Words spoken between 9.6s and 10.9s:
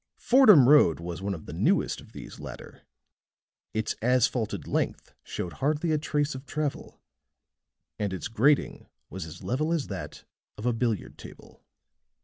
as that of a